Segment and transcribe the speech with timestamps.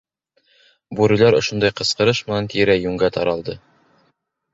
[0.99, 3.57] —Бүреләр ошондай ҡысҡырыш менән тирә-йүнгә таралды.